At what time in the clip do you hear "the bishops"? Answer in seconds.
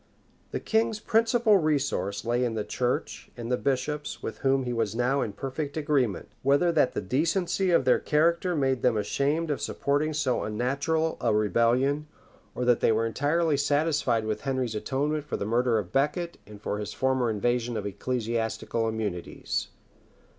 3.51-4.23